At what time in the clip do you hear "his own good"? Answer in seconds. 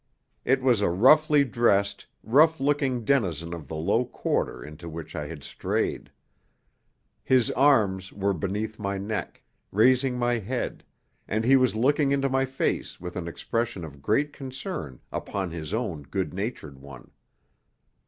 15.51-16.33